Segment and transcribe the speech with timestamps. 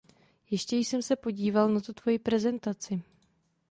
[0.51, 3.01] Ještě jsem se podíval na tu tvoji prezentaci.